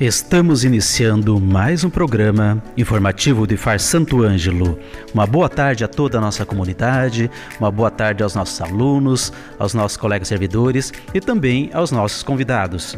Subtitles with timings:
[0.00, 4.78] Estamos iniciando mais um programa informativo de Far Santo Ângelo.
[5.12, 9.74] Uma boa tarde a toda a nossa comunidade, uma boa tarde aos nossos alunos, aos
[9.74, 12.96] nossos colegas servidores e também aos nossos convidados.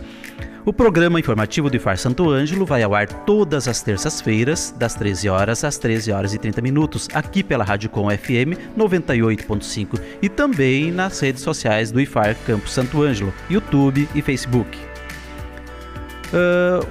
[0.65, 5.29] O programa informativo de Far Santo Ângelo vai ao ar todas as terças-feiras, das 13
[5.29, 10.93] horas às 13 horas e 30 minutos, aqui pela Rádio Com FM 98.5 e também
[10.93, 14.92] nas redes sociais do IFAR Campo Santo Ângelo, YouTube e Facebook.
[16.33, 16.87] Uh,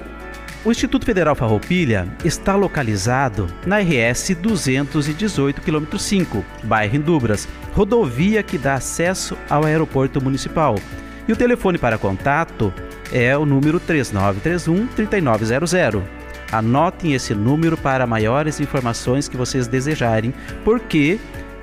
[0.64, 8.56] o Instituto Federal Farroupilha está localizado na RS 218 km 5, bairro Indubras, rodovia que
[8.56, 10.76] dá acesso ao aeroporto municipal.
[11.26, 12.72] E o telefone para contato
[13.12, 16.02] é o número 3931 3900.
[16.52, 20.32] Anotem esse número para maiores informações que vocês desejarem,
[20.64, 21.18] porque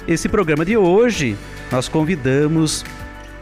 [0.07, 1.37] esse programa de hoje
[1.71, 2.83] nós convidamos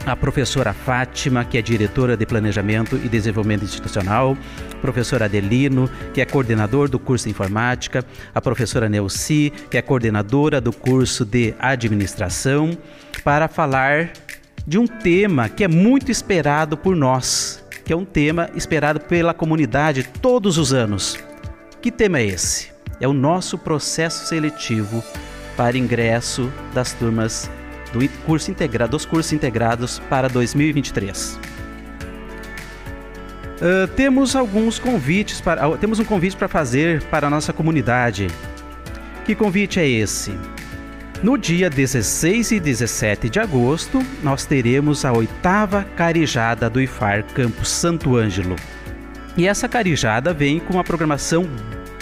[0.07, 4.37] a professora Fátima, que é diretora de Planejamento e Desenvolvimento Institucional,
[4.81, 10.61] professor Adelino, que é coordenador do curso de Informática, a professora Neuci, que é coordenadora
[10.61, 12.77] do curso de Administração,
[13.21, 14.13] para falar
[14.65, 19.33] de um tema que é muito esperado por nós, que é um tema esperado pela
[19.33, 21.17] comunidade todos os anos.
[21.81, 22.71] Que tema é esse?
[23.01, 25.03] É o nosso processo seletivo
[25.57, 27.49] para ingresso das turmas
[27.91, 31.39] do curso integrado, dos cursos integrados para 2023.
[33.57, 38.27] Uh, temos alguns convites para, uh, temos um convite para fazer para a nossa comunidade.
[39.25, 40.37] Que convite é esse?
[41.23, 47.69] No dia 16 e 17 de agosto, nós teremos a oitava carijada do IFAR Campus
[47.69, 48.55] Santo Ângelo.
[49.35, 51.49] E essa carijada vem com uma programação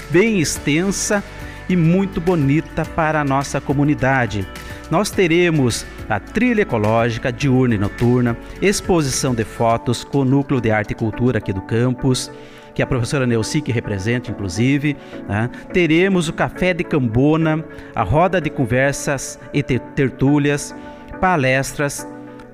[0.10, 1.24] bem extensa
[1.70, 4.46] e muito bonita para a nossa comunidade.
[4.92, 10.70] Nós teremos a trilha ecológica diurna e noturna, exposição de fotos com o núcleo de
[10.70, 12.32] arte e cultura aqui do campus,
[12.74, 14.96] que a professora Neuci que representa, inclusive.
[15.28, 15.50] Né?
[15.74, 17.66] Teremos o café de Cambona,
[17.96, 20.76] a roda de conversas e tertúlias,
[21.20, 22.08] palestras.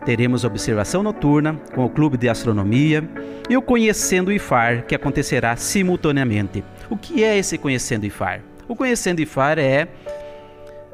[0.06, 3.04] Teremos observação noturna com o Clube de Astronomia
[3.50, 6.64] e o Conhecendo o IFAR, que acontecerá simultaneamente.
[6.90, 8.42] O que é esse Conhecendo o IFAR?
[8.68, 9.88] O Conhecendo o IFAR é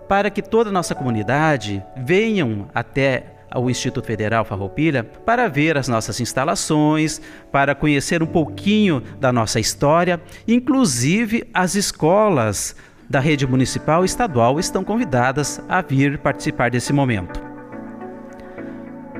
[0.08, 5.88] para que toda a nossa comunidade venham até o Instituto Federal Farroupilha para ver as
[5.88, 12.76] nossas instalações, para conhecer um pouquinho da nossa história, inclusive as escolas
[13.10, 17.42] da rede municipal e estadual estão convidadas a vir participar desse momento.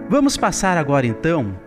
[0.10, 1.67] Vamos passar agora então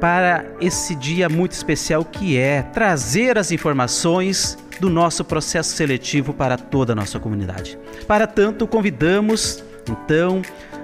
[0.00, 6.56] para esse dia muito especial que é trazer as informações do nosso processo seletivo para
[6.56, 7.78] toda a nossa comunidade.
[8.08, 10.40] Para tanto, convidamos então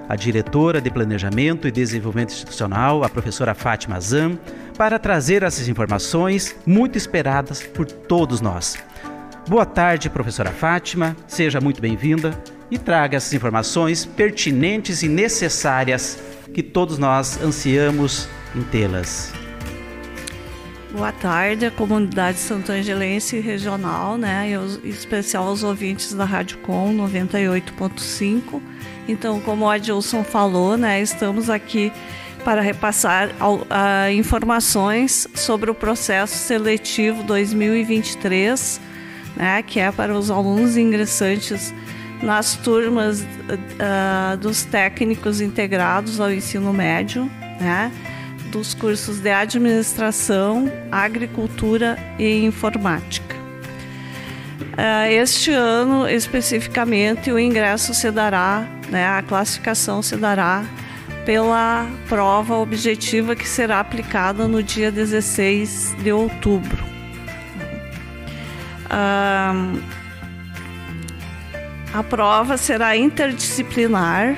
[0.07, 4.37] a diretora de Planejamento e Desenvolvimento Institucional, a professora Fátima Zan,
[4.77, 8.77] para trazer essas informações muito esperadas por todos nós.
[9.49, 12.37] Boa tarde, professora Fátima, seja muito bem-vinda
[12.69, 16.19] e traga essas informações pertinentes e necessárias
[16.53, 19.33] que todos nós ansiamos em tê-las.
[20.91, 24.49] Boa tarde, a comunidade santangelense regional, né?
[24.49, 28.61] em especial aos ouvintes da Rádio Com 98.5.
[29.07, 31.91] Então, como o Adilson falou, né, estamos aqui
[32.43, 38.81] para repassar uh, informações sobre o processo seletivo 2023,
[39.35, 41.73] né, que é para os alunos ingressantes
[42.21, 47.29] nas turmas uh, dos técnicos integrados ao ensino médio,
[47.59, 47.91] né?
[48.51, 53.35] Dos cursos de administração, agricultura e informática.
[54.77, 60.63] Uh, este ano, especificamente, o ingresso se dará, né, a classificação se dará
[61.25, 66.83] pela prova objetiva que será aplicada no dia 16 de outubro.
[68.85, 69.81] Uh,
[71.93, 74.37] a prova será interdisciplinar,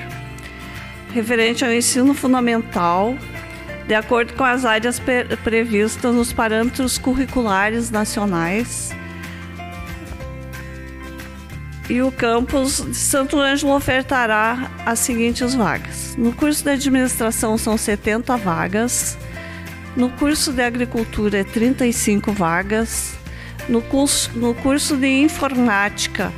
[1.12, 3.14] referente ao ensino fundamental,
[3.90, 5.02] de acordo com as áreas
[5.42, 8.94] previstas nos parâmetros curriculares nacionais.
[11.88, 16.14] e o campus de Santo Ângelo ofertará as seguintes vagas.
[16.16, 19.18] No curso de administração são 70 vagas,
[19.96, 23.18] no curso de agricultura é 35 vagas,
[23.68, 26.32] no curso, no curso de informática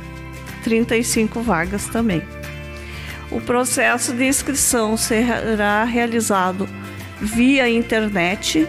[0.63, 2.23] 35 vagas também.
[3.29, 6.67] O processo de inscrição será realizado
[7.23, 8.67] via internet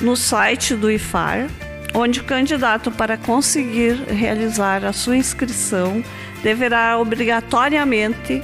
[0.00, 1.48] no site do IFAR,
[1.92, 6.02] onde o candidato, para conseguir realizar a sua inscrição,
[6.42, 8.40] deverá obrigatoriamente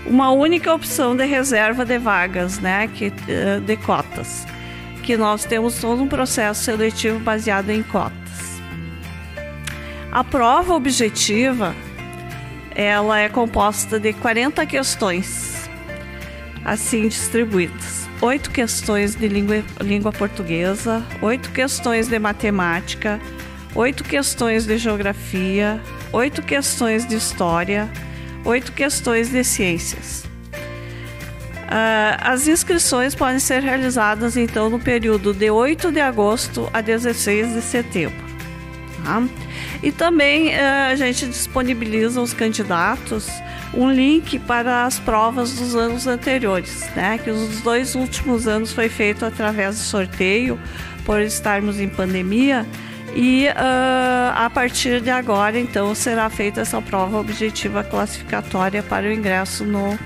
[0.07, 4.47] Uma única opção de reserva de vagas, né, que, eh, de cotas,
[5.05, 8.15] que nós temos todo um processo seletivo baseado em cotas.
[10.11, 11.75] A prova objetiva
[12.75, 15.69] ela é composta de 40 questões,
[16.65, 18.09] assim distribuídas.
[18.21, 23.21] Oito questões de língua, língua portuguesa, oito questões de matemática,
[23.75, 25.81] oito questões de geografia,
[26.13, 27.91] oito questões de história,
[28.45, 30.24] oito questões de ciências.
[31.65, 37.55] Uh, as inscrições podem ser realizadas então no período de 8 de agosto a 16
[37.55, 38.25] de setembro.
[39.03, 39.23] Tá?
[39.83, 43.29] E também uh, a gente disponibiliza os candidatos
[43.77, 47.19] um link para as provas dos anos anteriores, né?
[47.19, 50.59] Que os dois últimos anos foi feito através de sorteio,
[51.05, 52.67] por estarmos em pandemia.
[53.15, 59.13] E uh, a partir de agora, então, será feita essa prova objetiva classificatória para o
[59.13, 59.99] ingresso no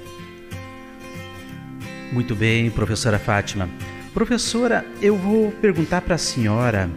[2.11, 3.69] Muito bem, professora Fátima.
[4.13, 6.89] Professora, eu vou perguntar para a senhora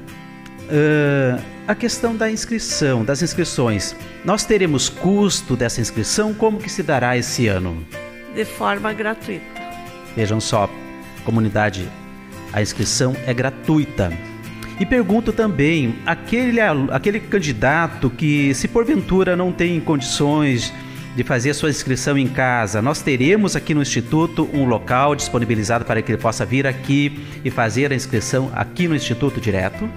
[0.63, 3.95] Uh, a questão da inscrição, das inscrições.
[4.25, 6.33] Nós teremos custo dessa inscrição?
[6.33, 7.85] Como que se dará esse ano?
[8.35, 9.45] De forma gratuita.
[10.17, 10.71] Vejam só,
[11.25, 11.87] comunidade,
[12.55, 14.11] a inscrição é gratuita.
[14.81, 20.73] E pergunto também, aquele, aquele candidato que, se porventura não tem condições
[21.15, 25.85] de fazer a sua inscrição em casa, nós teremos aqui no Instituto um local disponibilizado
[25.85, 29.89] para que ele possa vir aqui e fazer a inscrição aqui no Instituto direto?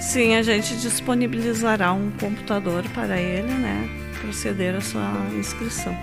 [0.00, 3.88] Sim, a gente disponibilizará um computador para ele, né?
[4.20, 5.96] Proceder a sua inscrição.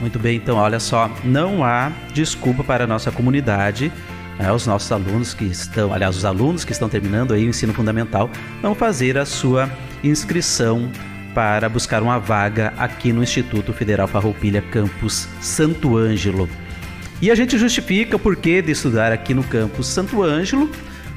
[0.00, 3.92] Muito bem, então olha só, não há desculpa para a nossa comunidade,
[4.38, 7.72] né, os nossos alunos que estão, aliás, os alunos que estão terminando aí o ensino
[7.72, 8.28] fundamental,
[8.62, 9.70] não fazer a sua
[10.02, 10.90] inscrição
[11.34, 16.48] para buscar uma vaga aqui no Instituto Federal Farroupilha Campus Santo Ângelo.
[17.20, 20.68] E a gente justifica o porquê de estudar aqui no campus Santo Ângelo,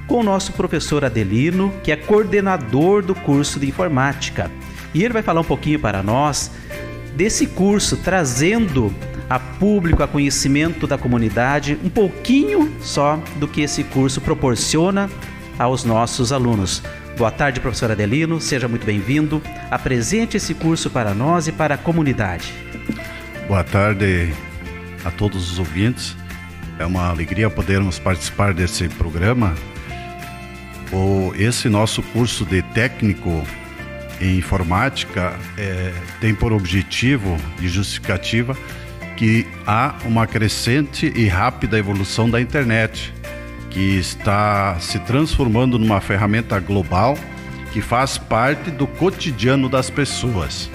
[0.08, 4.52] com o nosso professor Adelino, que é coordenador do curso de informática.
[4.94, 6.52] E ele vai falar um pouquinho para nós
[7.16, 8.94] desse curso, trazendo
[9.28, 15.10] a público, a conhecimento da comunidade, um pouquinho só do que esse curso proporciona
[15.58, 16.84] aos nossos alunos.
[17.18, 19.42] Boa tarde, professor Adelino, seja muito bem-vindo.
[19.72, 22.54] Apresente esse curso para nós e para a comunidade.
[23.48, 24.34] Boa tarde
[25.04, 26.16] a todos os ouvintes.
[26.78, 29.56] É uma alegria podermos participar desse programa
[30.92, 33.46] o, esse nosso curso de técnico
[34.20, 38.58] em informática é, tem por objetivo e justificativa
[39.16, 43.14] que há uma crescente e rápida evolução da internet,
[43.75, 47.17] que está se transformando numa ferramenta global
[47.74, 50.72] que faz parte do cotidiano das pessoas.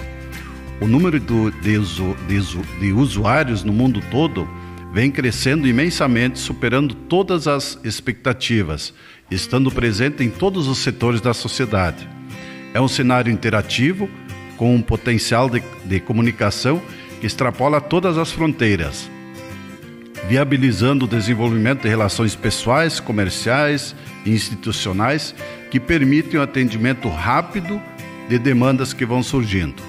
[0.79, 4.47] O número de usuários no mundo todo
[4.93, 8.93] vem crescendo imensamente, superando todas as expectativas,
[9.31, 12.07] estando presente em todos os setores da sociedade.
[12.71, 14.07] É um cenário interativo,
[14.57, 16.79] com um potencial de, de comunicação
[17.19, 19.09] que extrapola todas as fronteiras,
[20.31, 23.93] viabilizando o desenvolvimento de relações pessoais, comerciais
[24.25, 25.35] e institucionais
[25.69, 27.81] que permitem o atendimento rápido
[28.29, 29.83] de demandas que vão surgindo.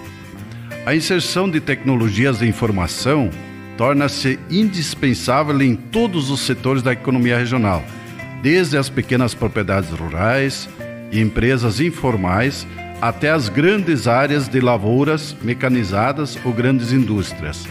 [0.85, 3.31] A inserção de tecnologias de informação
[3.79, 7.85] torna-se indispensável em todos os setores da economia regional,
[8.43, 10.69] desde as pequenas propriedades rurais
[11.13, 12.67] e empresas informais
[13.01, 17.65] até as grandes áreas de lavouras mecanizadas ou grandes indústrias.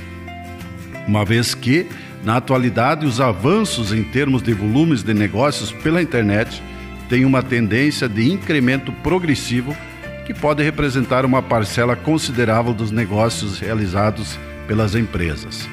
[1.05, 1.87] Uma vez que,
[2.23, 6.61] na atualidade, os avanços em termos de volumes de negócios pela internet
[7.09, 9.75] têm uma tendência de incremento progressivo
[10.25, 14.37] que pode representar uma parcela considerável dos negócios realizados
[14.67, 15.67] pelas empresas.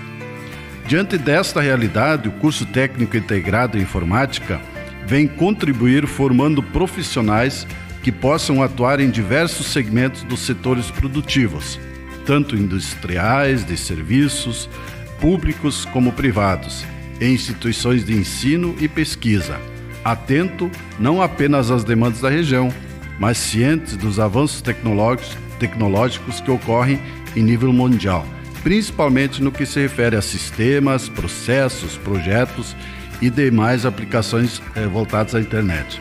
[0.87, 4.59] Diante desta realidade, o curso técnico integrado em informática
[5.07, 7.67] vem contribuir formando profissionais
[8.03, 11.79] que possam atuar em diversos segmentos dos setores produtivos,
[12.25, 14.69] tanto industriais, de serviços,
[15.21, 16.85] públicos como privados,
[17.21, 19.61] em instituições de ensino e pesquisa,
[20.05, 22.73] atento não apenas às demandas da região,
[23.19, 27.01] mas cientes dos avanços tecnológicos, tecnológicos que ocorrem
[27.37, 28.27] em nível mundial
[28.63, 32.77] principalmente no que se refere a sistemas, processos, projetos
[33.21, 36.01] e demais aplicações eh, voltadas à internet.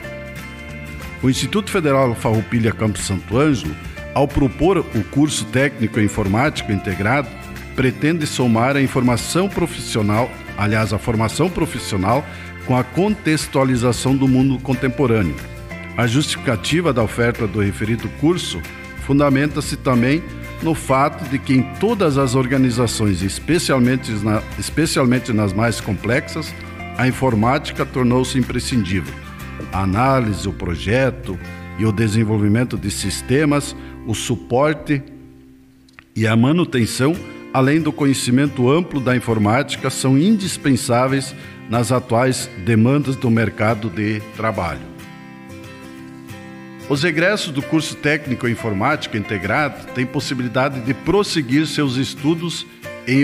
[1.21, 3.75] O Instituto Federal Farroupilha Campos Santo Ângelo,
[4.13, 7.29] ao propor o curso técnico informático integrado,
[7.77, 12.25] pretende somar a informação profissional, aliás, a formação profissional,
[12.65, 15.35] com a contextualização do mundo contemporâneo.
[15.95, 18.59] A justificativa da oferta do referido curso
[19.05, 20.23] fundamenta-se também
[20.63, 26.53] no fato de que em todas as organizações, especialmente, na, especialmente nas mais complexas,
[26.97, 29.13] a informática tornou-se imprescindível.
[29.71, 31.37] A análise, o projeto
[31.77, 33.75] e o desenvolvimento de sistemas,
[34.07, 35.03] o suporte
[36.15, 37.15] e a manutenção,
[37.57, 41.33] além do conhecimento amplo da informática, são indispensáveis
[41.67, 44.85] nas atuais demandas do mercado de trabalho.
[46.87, 52.63] Os egressos do curso técnico em informática integrado têm possibilidade de prosseguir seus estudos
[53.07, 53.23] em,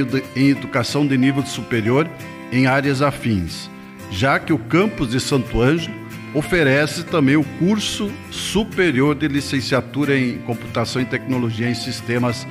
[0.49, 2.09] educação de nível superior
[2.51, 3.69] em áreas afins,
[4.09, 5.95] já que o campus de Santo Ângelo
[6.33, 12.47] oferece também o curso superior de licenciatura em computação e tecnologia em sistemas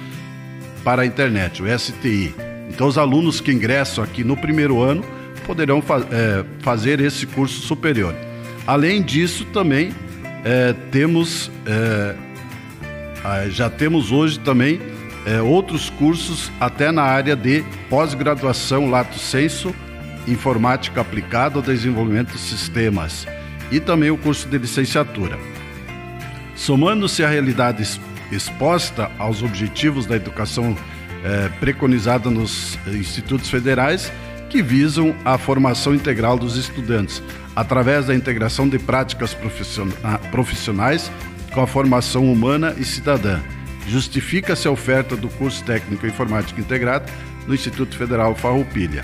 [0.85, 2.35] para a internet, o STI.
[2.69, 5.05] Então, os alunos que ingressam aqui no primeiro ano
[5.47, 8.15] poderão fa é, fazer esse curso superior.
[8.67, 9.93] Além disso, também
[10.45, 12.15] é, temos é,
[13.51, 14.81] já temos hoje também
[15.45, 19.73] outros cursos até na área de pós-graduação lato senso
[20.27, 23.27] informática aplicada ao desenvolvimento de sistemas
[23.71, 25.39] e também o curso de licenciatura.
[26.55, 27.83] Somando-se à realidade
[28.35, 30.77] exposta aos objetivos da educação
[31.25, 34.13] é, preconizada nos institutos federais,
[34.51, 37.23] que visam a formação integral dos estudantes,
[37.55, 39.37] através da integração de práticas
[40.03, 41.11] ah, profissionais
[41.53, 43.41] com a formação humana e cidadã.
[43.89, 47.11] Justifica-se a oferta do curso técnico informática integrado
[47.47, 49.03] no Instituto Federal Farroupilha.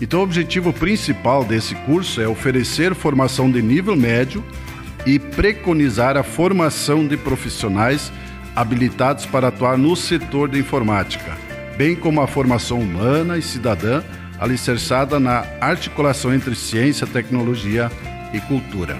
[0.00, 4.44] Então, o objetivo principal desse curso é oferecer formação de nível médio
[5.06, 8.12] e preconizar a formação de profissionais
[8.54, 11.36] habilitados para atuar no setor da informática,
[11.76, 14.02] bem como a formação humana e cidadã
[14.38, 17.90] alicerçada na articulação entre ciência, tecnologia
[18.32, 18.98] e cultura.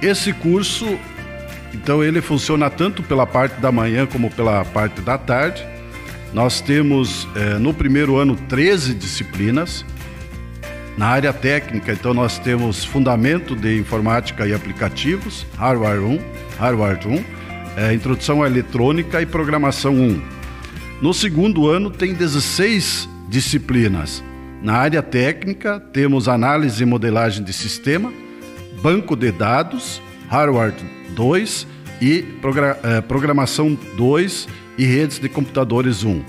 [0.00, 0.98] Esse curso,
[1.74, 5.66] então, ele funciona tanto pela parte da manhã como pela parte da tarde.
[6.32, 9.84] Nós temos eh, no primeiro ano 13 disciplinas.
[10.96, 16.18] Na área técnica, então, nós temos Fundamento de Informática e Aplicativos, Hardware 1,
[16.58, 17.37] Hardware 1,
[17.78, 20.20] eh, Introdução à Eletrônica e Programação 1.
[21.00, 24.22] No segundo ano, tem 16 disciplinas.
[24.60, 28.12] Na área técnica, temos análise e modelagem de sistema,
[28.82, 30.74] banco de dados, hardware
[31.10, 31.68] 2
[32.02, 32.24] e
[32.82, 36.24] eh, programação 2 e redes de computadores 1.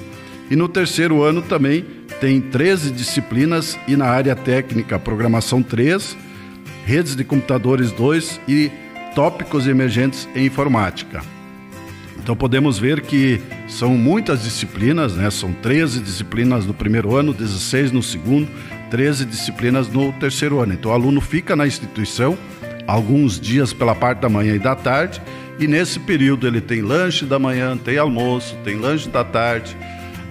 [0.51, 1.83] E no terceiro ano também
[2.21, 6.15] tem 13 disciplinas e na área técnica, programação 3,
[6.85, 8.71] redes de computadores 2 e
[9.15, 11.38] tópicos emergentes em informática.
[12.29, 15.31] Então podemos ver que são muitas disciplinas, né?
[15.31, 18.47] São 13 disciplinas no primeiro ano, 16 no segundo,
[18.91, 20.73] 13 disciplinas no terceiro ano.
[20.73, 22.37] Então o aluno fica na instituição
[22.85, 25.19] alguns dias pela parte da manhã e da tarde,
[25.57, 29.75] e nesse período ele tem lanche da manhã, tem almoço, tem lanche da tarde.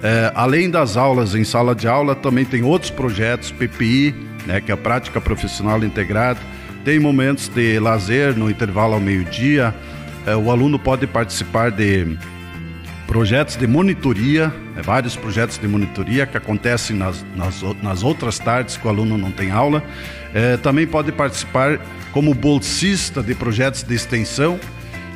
[0.00, 4.14] É, além das aulas em sala de aula, também tem outros projetos, PPI,
[4.46, 6.38] né, que é a prática profissional integrada.
[6.84, 9.74] Tem momentos de lazer no intervalo ao meio-dia.
[10.28, 12.18] É, o aluno pode participar de
[13.06, 18.76] projetos de monitoria, né, vários projetos de monitoria que acontecem nas, nas, nas, outras tardes
[18.76, 19.82] que o aluno não tem aula.
[20.34, 21.80] É, também pode participar
[22.12, 24.60] como bolsista de projetos de extensão.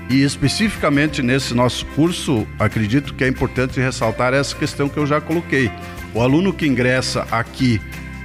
[0.09, 5.21] E especificamente nesse nosso curso, acredito que é importante ressaltar essa questão que eu já
[5.21, 5.71] coloquei.
[6.15, 7.79] O aluno que ingressa aqui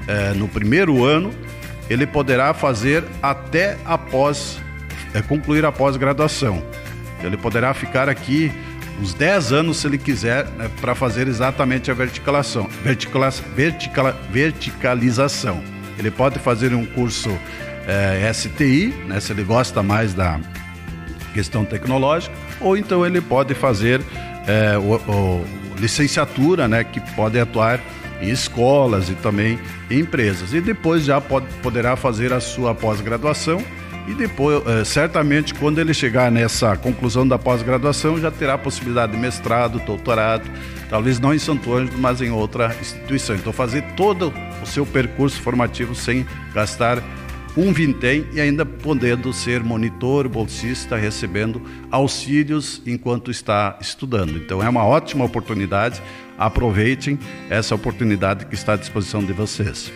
[0.07, 1.31] é, no primeiro ano,
[1.89, 4.57] ele poderá fazer até após
[5.13, 6.63] é, concluir a pós-graduação.
[7.23, 8.51] Ele poderá ficar aqui
[9.01, 12.43] uns 10 anos, se ele quiser, né, para fazer exatamente a verticala,
[14.31, 15.61] verticalização.
[15.97, 17.29] Ele pode fazer um curso
[17.87, 20.39] é, STI, né, se ele gosta mais da
[21.33, 24.01] questão tecnológica, ou então ele pode fazer
[24.47, 25.45] é, o, o,
[25.77, 27.79] licenciatura, né, que pode atuar
[28.19, 29.59] em escolas e também
[29.91, 30.53] em empresas.
[30.53, 33.63] E depois já pode, poderá fazer a sua pós-graduação
[34.07, 39.11] e depois, é, certamente, quando ele chegar nessa conclusão da pós-graduação, já terá a possibilidade
[39.11, 40.49] de mestrado, doutorado,
[40.89, 43.35] talvez não em Santo Ângelo, mas em outra instituição.
[43.35, 44.33] Então, fazer todo
[44.63, 47.03] o seu percurso formativo sem gastar
[47.57, 54.37] um vintém e ainda podendo ser monitor, bolsista, recebendo auxílios enquanto está estudando.
[54.37, 56.01] Então é uma ótima oportunidade,
[56.37, 57.17] aproveitem
[57.49, 59.91] essa oportunidade que está à disposição de vocês.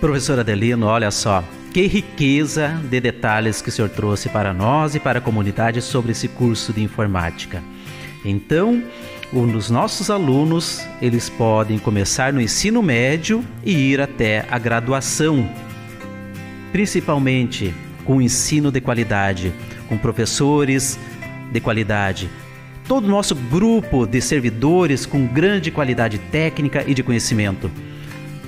[0.00, 5.00] Professor Adelino, olha só, que riqueza de detalhes que o senhor trouxe para nós e
[5.00, 7.62] para a comunidade sobre esse curso de informática.
[8.24, 8.82] Então,
[9.32, 15.48] os nossos alunos, eles podem começar no ensino médio e ir até a graduação
[16.72, 19.52] principalmente com ensino de qualidade,
[19.88, 20.98] com professores
[21.52, 22.30] de qualidade.
[22.86, 27.70] Todo o nosso grupo de servidores com grande qualidade técnica e de conhecimento.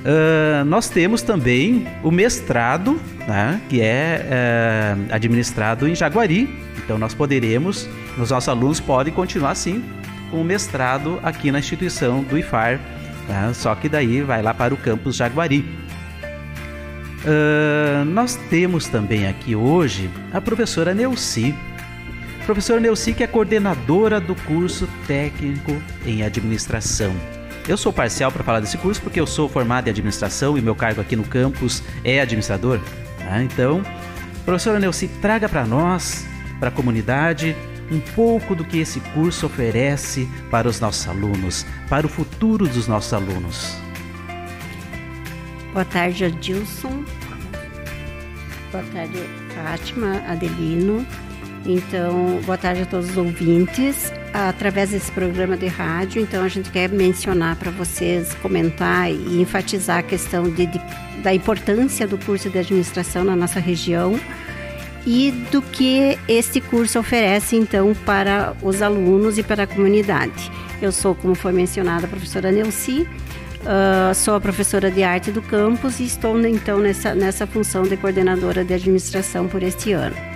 [0.03, 6.49] Uh, nós temos também o mestrado, né, que é uh, administrado em Jaguari.
[6.85, 7.88] Então nós poderemos,
[8.19, 9.83] os nossos alunos podem continuar sim
[10.31, 12.81] com o mestrado aqui na instituição do IFAR,
[13.29, 15.65] né, só que daí vai lá para o campus Jaguari.
[17.25, 21.55] Uh, nós temos também aqui hoje a professora Neuci.
[22.45, 27.15] Professora Neuci, que é coordenadora do curso técnico em administração.
[27.68, 30.75] Eu sou parcial para falar desse curso porque eu sou formado em administração e meu
[30.75, 32.81] cargo aqui no campus é administrador.
[33.18, 33.42] Tá?
[33.42, 33.83] Então,
[34.44, 36.27] professora Neuci, traga para nós,
[36.59, 37.57] para a comunidade,
[37.90, 42.88] um pouco do que esse curso oferece para os nossos alunos, para o futuro dos
[42.88, 43.77] nossos alunos.
[45.72, 47.05] Boa tarde, Adilson.
[48.72, 49.18] Boa tarde,
[49.55, 51.07] Fátima, Adelino.
[51.64, 54.12] Então, boa tarde a todos os ouvintes.
[54.33, 59.99] Através desse programa de rádio, então a gente quer mencionar para vocês, comentar e enfatizar
[59.99, 60.81] a questão de, de,
[61.23, 64.18] da importância do curso de administração na nossa região
[65.07, 70.51] e do que este curso oferece então para os alunos e para a comunidade.
[70.81, 73.07] Eu sou, como foi mencionada, a professora Neuci
[73.62, 77.97] Uh, sou a professora de arte do campus e estou então nessa, nessa função de
[77.97, 80.32] coordenadora de administração por este ano.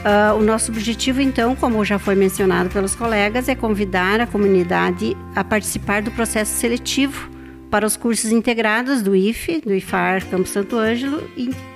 [0.00, 5.14] Uh, o nosso objetivo, então, como já foi mencionado pelos colegas, é convidar a comunidade
[5.36, 7.28] a participar do processo seletivo
[7.70, 11.22] para os cursos integrados do IFE, do IFAR Campus Santo Ângelo,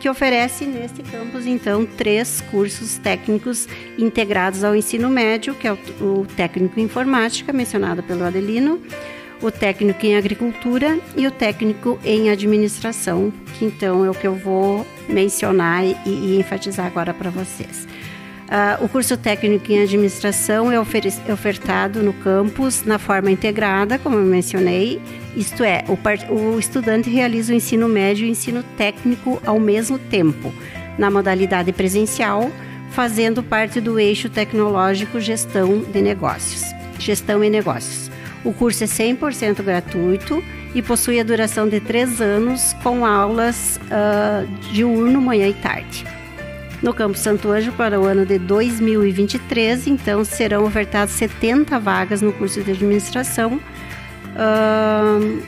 [0.01, 5.79] que oferece neste campus, então, três cursos técnicos integrados ao ensino médio, que é o,
[6.01, 8.81] o técnico em informática, mencionado pelo Adelino,
[9.43, 14.35] o técnico em agricultura e o técnico em administração, que então é o que eu
[14.35, 17.87] vou mencionar e, e enfatizar agora para vocês.
[18.55, 24.17] Uh, o curso técnico em administração é, é ofertado no campus na forma integrada, como
[24.17, 25.03] eu mencionei,
[25.35, 29.99] isto é, o, o estudante realiza o ensino médio e o ensino técnico ao mesmo
[29.99, 30.55] tempo,
[30.97, 32.49] na modalidade presencial,
[32.93, 36.63] fazendo parte do eixo tecnológico gestão de negócios.
[36.97, 38.09] Gestão e negócios.
[38.45, 40.41] O curso é 100% gratuito
[40.77, 46.05] e possui a duração de três anos, com aulas uh, diurno, manhã e tarde.
[46.83, 52.33] No Campo Santo Anjo, para o ano de 2023, então serão ofertadas 70 vagas no
[52.33, 53.61] curso de administração.
[54.35, 55.43] Uh,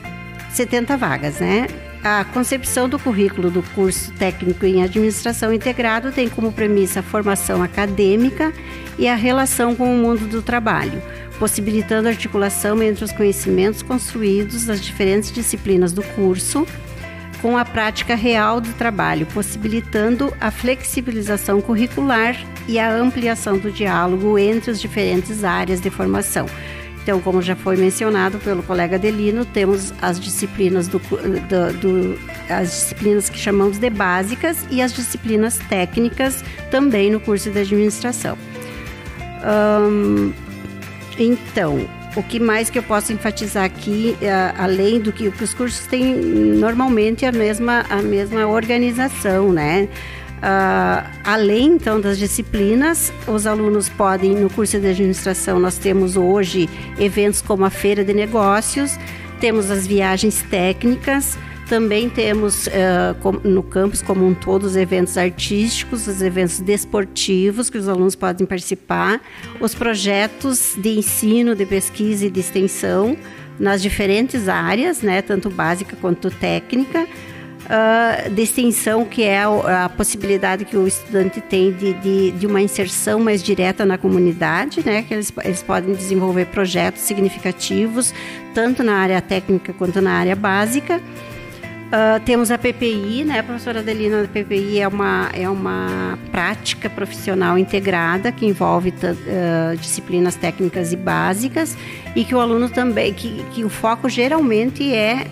[0.51, 1.67] 70 vagas, né?
[2.09, 7.65] a concepção do currículo do curso técnico em administração integrado tem como premissa a formação
[7.65, 8.53] acadêmica
[8.97, 11.03] e a relação com o mundo do trabalho,
[11.37, 16.65] possibilitando a articulação entre os conhecimentos construídos das diferentes disciplinas do curso
[17.47, 24.37] com a prática real do trabalho, possibilitando a flexibilização curricular e a ampliação do diálogo
[24.37, 26.47] entre as diferentes áreas de formação.
[27.01, 32.19] Então, como já foi mencionado pelo colega Delino, temos as disciplinas do, do, do,
[32.51, 38.37] as disciplinas que chamamos de básicas e as disciplinas técnicas também no curso de administração.
[39.89, 40.33] Hum,
[41.17, 45.53] então, o que mais que eu posso enfatizar aqui, é, além do que, que os
[45.53, 49.89] cursos têm normalmente a mesma, a mesma organização, né?
[50.37, 56.69] Uh, além então das disciplinas, os alunos podem, no curso de administração, nós temos hoje
[56.99, 58.99] eventos como a Feira de Negócios,
[59.41, 66.07] temos as viagens técnicas, também temos uh, no campus como um todo os eventos artísticos,
[66.07, 69.21] os eventos desportivos que os alunos podem participar,
[69.61, 73.17] os projetos de ensino, de pesquisa e de extensão
[73.59, 77.07] nas diferentes áreas, né, tanto básica quanto técnica.
[77.67, 82.63] Uh, de extensão, que é a, possibilidade que o estudante tem de, de, de, uma
[82.63, 85.03] inserção mais direta na comunidade, né?
[85.03, 88.15] que eles, eles podem desenvolver projetos significativos,
[88.55, 91.03] tanto na área técnica quanto na área básica.
[91.87, 94.23] Uh, temos a PPI, né, professora Adelina?
[94.23, 100.97] A PPI é uma, é uma prática profissional integrada que envolve uh, disciplinas técnicas e
[100.97, 101.79] básicas
[102.17, 105.29] e que o aluno também, que, que o foco geralmente é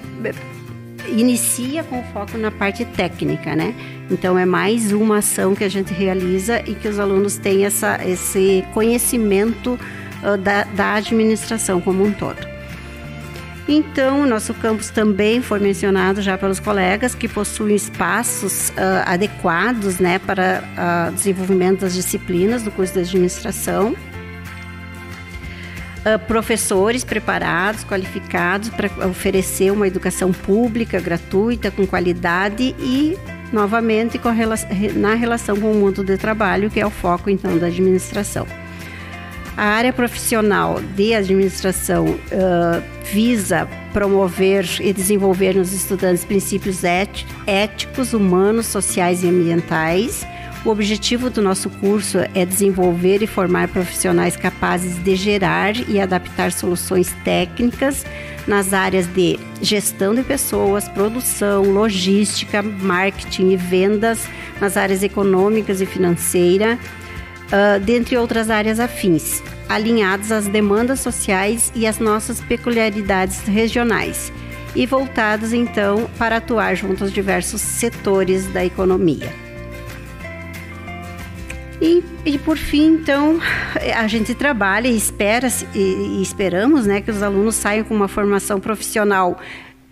[1.09, 3.75] inicia com foco na parte técnica, né?
[4.09, 7.99] Então é mais uma ação que a gente realiza e que os alunos têm essa,
[8.07, 9.79] esse conhecimento
[10.23, 12.54] uh, da, da administração como um todo.
[13.67, 18.75] Então, o nosso campus também foi mencionado já pelos colegas que possui espaços uh,
[19.07, 20.63] adequados né, para
[21.09, 23.97] o uh, desenvolvimento das disciplinas do curso de administração.
[26.05, 33.17] Uh, professores preparados, qualificados para oferecer uma educação pública, gratuita, com qualidade e,
[33.51, 34.29] novamente, com
[34.95, 38.47] na relação com o mundo do trabalho, que é o foco então da administração.
[39.57, 46.83] A área profissional de administração uh, visa promover e desenvolver nos estudantes princípios
[47.47, 50.27] éticos, humanos, sociais e ambientais.
[50.65, 56.51] O objetivo do nosso curso é desenvolver e formar profissionais capazes de gerar e adaptar
[56.51, 58.05] soluções técnicas
[58.47, 64.27] nas áreas de gestão de pessoas, produção, logística, marketing e vendas,
[64.61, 66.79] nas áreas econômicas e financeira,
[67.49, 74.33] uh, dentre outras áreas afins, alinhados às demandas sociais e às nossas peculiaridades regionais,
[74.75, 79.45] e voltados então para atuar junto aos diversos setores da economia.
[81.81, 83.39] E, e, por fim, então,
[83.97, 88.09] a gente trabalha e espera e, e esperamos né, que os alunos saiam com uma
[88.09, 89.39] formação profissional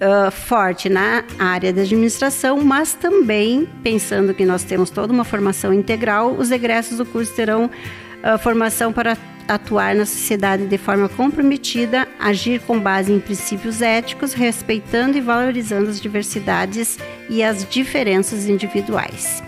[0.02, 5.72] uh, forte na área da administração, mas também, pensando que nós temos toda uma formação
[5.72, 9.16] integral, os egressos do curso terão uh, formação para
[9.48, 15.90] atuar na sociedade de forma comprometida, agir com base em princípios éticos, respeitando e valorizando
[15.90, 19.42] as diversidades e as diferenças individuais.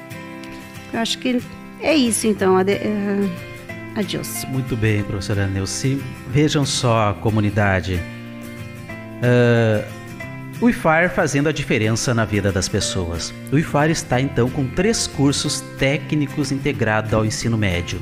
[0.92, 1.40] Eu acho que
[1.80, 3.30] é isso, então, Ade uh,
[3.96, 4.44] adiós.
[4.48, 6.02] Muito bem, professora Neuci.
[6.28, 8.00] Vejam só a comunidade.
[9.20, 10.03] Uh,
[10.64, 13.34] o IFAR fazendo a diferença na vida das pessoas.
[13.52, 18.00] O IFAR está então com três cursos técnicos integrados ao ensino médio: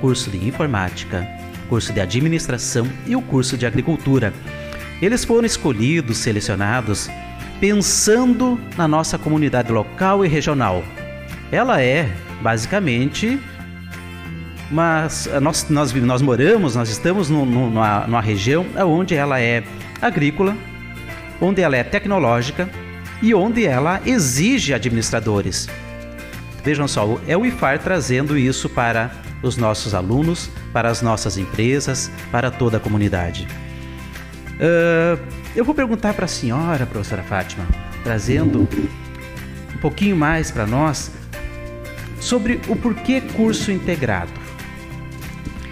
[0.00, 1.24] curso de informática,
[1.68, 4.34] curso de administração e o curso de agricultura.
[5.00, 7.08] Eles foram escolhidos, selecionados,
[7.60, 10.82] pensando na nossa comunidade local e regional.
[11.52, 12.10] Ela é,
[12.42, 13.38] basicamente,
[14.72, 19.62] mas nós, nós, nós moramos, nós estamos no, no, numa, numa região onde ela é
[20.02, 20.56] agrícola,
[21.40, 22.68] onde ela é tecnológica
[23.22, 25.68] e onde ela exige administradores.
[26.62, 29.10] Vejam só, é o IFAR trazendo isso para
[29.42, 33.46] os nossos alunos, para as nossas empresas, para toda a comunidade.
[34.56, 35.20] Uh,
[35.54, 37.66] eu vou perguntar para a senhora, professora Fátima,
[38.02, 38.68] trazendo
[39.74, 41.12] um pouquinho mais para nós
[42.20, 44.32] sobre o porquê curso integrado.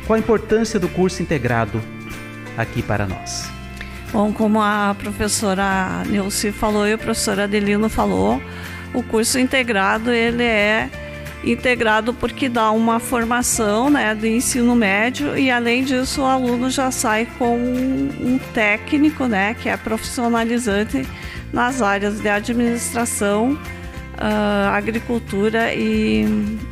[0.06, 1.80] Qual a importância do curso integrado
[2.56, 3.53] aqui para nós?
[4.14, 8.40] Bom, como a professora Nilce falou e o professor Adelino falou,
[8.94, 10.88] o curso integrado ele é
[11.42, 16.92] integrado porque dá uma formação né, do ensino médio e além disso o aluno já
[16.92, 21.04] sai com um técnico né, que é profissionalizante
[21.52, 23.58] nas áreas de administração,
[24.14, 26.24] uh, agricultura e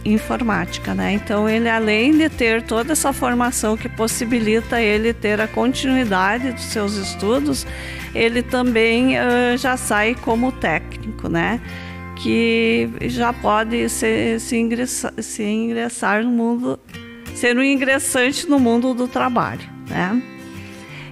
[0.04, 1.12] informática, né?
[1.12, 6.64] Então ele além de ter toda essa formação que possibilita ele ter a continuidade dos
[6.64, 7.66] seus estudos,
[8.14, 11.60] ele também uh, já sai como técnico, né?
[12.16, 16.78] Que já pode se, se, ingressar, se ingressar no mundo,
[17.34, 20.22] ser um ingressante no mundo do trabalho, né?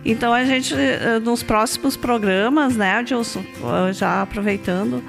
[0.05, 0.75] Então a gente
[1.23, 3.45] nos próximos programas, né, Gilson,
[3.93, 5.03] já aproveitando,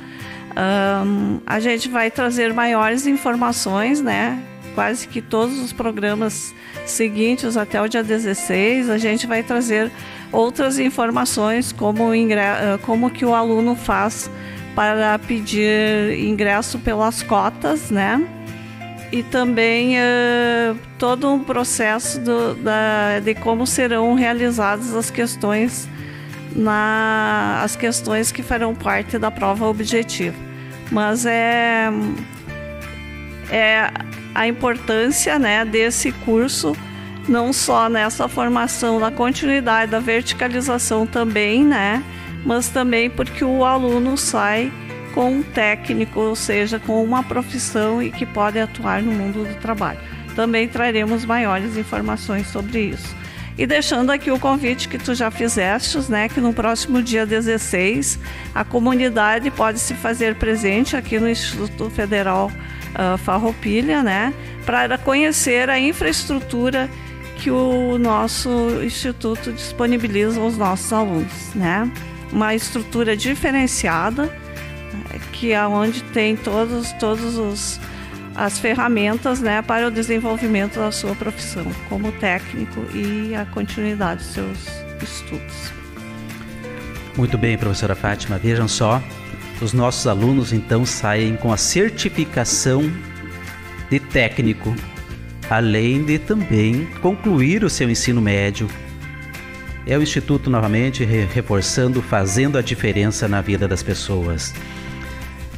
[0.55, 4.41] um, a gente vai trazer maiores informações, né?
[4.75, 6.53] Quase que todos os programas
[6.85, 9.91] seguintes até o dia 16, a gente vai trazer
[10.31, 12.11] outras informações como,
[12.83, 14.29] como que o aluno faz
[14.75, 18.25] para pedir ingresso pelas cotas, né?
[19.11, 25.89] E também uh, todo um processo do, da, de como serão realizadas as questões
[26.55, 30.35] na, as questões que farão parte da prova objetiva.
[30.91, 31.89] Mas é,
[33.49, 33.89] é
[34.35, 36.75] a importância né, desse curso,
[37.27, 42.03] não só nessa formação, na continuidade da verticalização também, né,
[42.45, 44.71] mas também porque o aluno sai
[45.13, 49.59] com um técnico, ou seja, com uma profissão e que pode atuar no mundo do
[49.59, 49.99] trabalho.
[50.35, 53.20] Também traremos maiores informações sobre isso.
[53.57, 58.17] E deixando aqui o convite que tu já fizeste, né, que no próximo dia 16
[58.55, 62.49] a comunidade pode se fazer presente aqui no Instituto Federal
[62.95, 64.33] uh, Farroupilha, né,
[64.65, 66.89] para conhecer a infraestrutura
[67.41, 68.49] que o nosso
[68.83, 71.91] instituto disponibiliza aos nossos alunos, né?
[72.31, 74.29] Uma estrutura diferenciada,
[75.33, 77.79] que é onde tem todos todos os
[78.35, 84.33] as ferramentas né, para o desenvolvimento da sua profissão como técnico e a continuidade dos
[84.33, 84.67] seus
[85.01, 85.73] estudos.
[87.17, 88.37] Muito bem, professora Fátima.
[88.37, 89.01] Vejam só,
[89.61, 92.91] os nossos alunos então saem com a certificação
[93.89, 94.73] de técnico,
[95.49, 98.67] além de também concluir o seu ensino médio.
[99.85, 104.53] É o Instituto novamente reforçando, fazendo a diferença na vida das pessoas.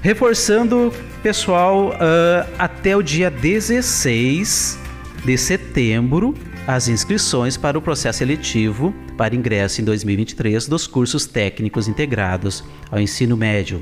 [0.01, 0.91] Reforçando,
[1.23, 4.77] pessoal, uh, até o dia 16
[5.23, 6.35] de setembro,
[6.67, 12.99] as inscrições para o processo seletivo para ingresso em 2023 dos cursos técnicos integrados ao
[12.99, 13.81] ensino médio.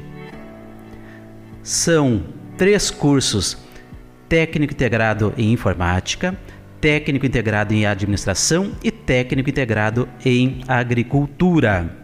[1.63, 2.23] São
[2.57, 3.57] três cursos:
[4.29, 6.37] técnico integrado em informática,
[6.79, 12.00] técnico integrado em administração e técnico integrado em agricultura.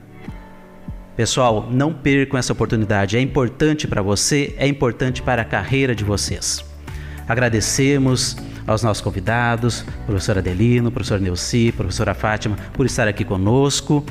[1.17, 3.17] Pessoal, não percam essa oportunidade.
[3.17, 6.63] É importante para você, é importante para a carreira de vocês.
[7.27, 14.05] Agradecemos aos nossos convidados, professor Adelino, professor Neuci, professora Fátima, por estar aqui conosco.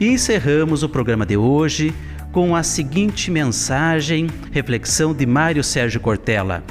[0.00, 1.94] E encerramos o programa de hoje
[2.32, 6.64] com a seguinte mensagem, reflexão de Mário Sérgio Cortella.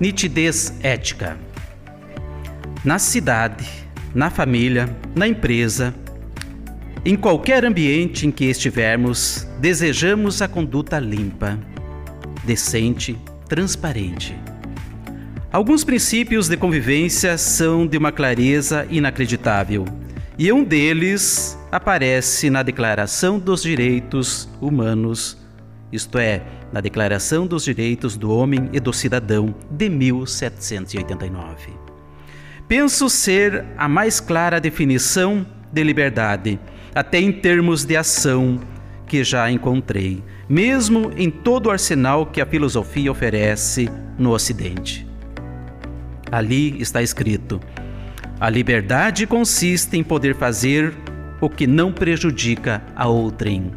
[0.00, 1.36] Nitidez ética.
[2.84, 3.68] Na cidade,
[4.12, 5.94] na família, na empresa,
[7.06, 11.56] em qualquer ambiente em que estivermos, desejamos a conduta limpa,
[12.42, 13.16] decente,
[13.48, 14.36] transparente.
[15.52, 19.84] Alguns princípios de convivência são de uma clareza inacreditável,
[20.36, 25.38] e um deles aparece na Declaração dos Direitos Humanos,
[25.92, 26.42] isto é,
[26.72, 31.72] na Declaração dos Direitos do Homem e do Cidadão de 1789.
[32.66, 36.58] Penso ser a mais clara definição de liberdade
[36.96, 38.58] até em termos de ação
[39.06, 45.06] que já encontrei, mesmo em todo o arsenal que a filosofia oferece no Ocidente.
[46.32, 47.60] Ali está escrito:
[48.40, 50.94] a liberdade consiste em poder fazer
[51.38, 53.72] o que não prejudica a outrem.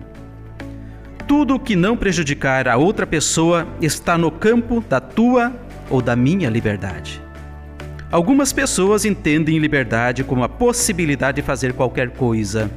[1.27, 5.53] Tudo o que não prejudicar a outra pessoa está no campo da tua
[5.89, 7.21] ou da minha liberdade.
[8.09, 12.71] Algumas pessoas entendem liberdade como a possibilidade de fazer qualquer coisa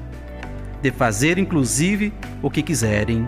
[0.82, 3.26] de fazer inclusive o que quiserem,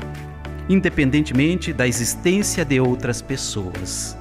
[0.68, 4.18] independentemente da existência de outras pessoas.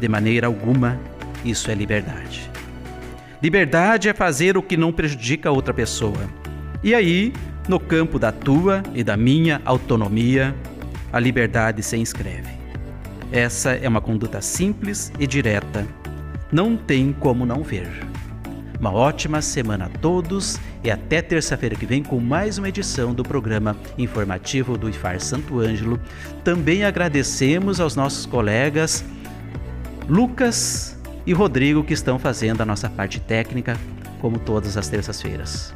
[0.00, 0.98] De maneira alguma,
[1.44, 2.50] isso é liberdade.
[3.40, 6.28] Liberdade é fazer o que não prejudica outra pessoa.
[6.82, 7.32] E aí,
[7.68, 10.54] no campo da tua e da minha autonomia,
[11.12, 12.52] a liberdade se inscreve.
[13.30, 15.86] Essa é uma conduta simples e direta.
[16.50, 18.13] Não tem como não ver.
[18.84, 23.22] Uma ótima semana a todos e até terça-feira que vem com mais uma edição do
[23.22, 25.98] programa informativo do IFAR Santo Ângelo.
[26.44, 29.02] Também agradecemos aos nossos colegas
[30.06, 33.74] Lucas e Rodrigo que estão fazendo a nossa parte técnica,
[34.20, 35.74] como todas as terças-feiras.